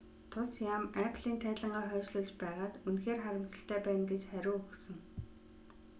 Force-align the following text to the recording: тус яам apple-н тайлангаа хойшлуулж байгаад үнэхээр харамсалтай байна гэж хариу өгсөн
тус 0.31 0.51
яам 0.73 0.83
apple-н 1.05 1.35
тайлангаа 1.43 1.85
хойшлуулж 1.91 2.31
байгаад 2.41 2.73
үнэхээр 2.87 3.19
харамсалтай 3.25 3.79
байна 3.85 4.03
гэж 4.11 4.21
хариу 4.31 4.55
өгсөн 4.67 4.97